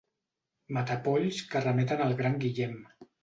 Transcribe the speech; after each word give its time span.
Matapolls 0.77 1.43
que 1.53 1.63
remeten 1.65 2.03
al 2.07 2.17
gran 2.23 2.39
Guillem. 2.45 2.75